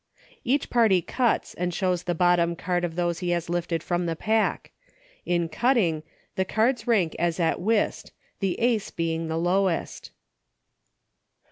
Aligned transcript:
Each 0.43 0.67
party 0.67 0.99
cuts, 1.03 1.53
and 1.53 1.71
shows 1.71 2.01
the 2.05 2.15
bottom 2.15 2.55
card 2.55 2.83
of 2.83 2.95
those 2.95 3.19
he 3.19 3.29
has 3.29 3.49
lifted 3.51 3.83
from 3.83 4.07
the 4.07 4.15
pack. 4.15 4.71
In 5.27 5.47
cutting, 5.47 6.01
the 6.35 6.43
cards 6.43 6.87
rank 6.87 7.15
as 7.19 7.39
at 7.39 7.61
Whist, 7.61 8.11
the 8.39 8.59
Ace 8.59 8.89
being 8.89 9.27
the 9.27 9.37
lowest. 9.37 10.09